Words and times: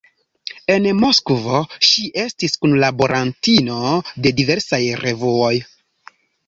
En 0.75 0.87
Moskvo 1.01 1.59
ŝi 1.89 2.07
estis 2.23 2.57
kunlaborantino 2.65 3.79
de 4.27 4.35
diversaj 4.43 4.85
revuoj. 5.07 5.55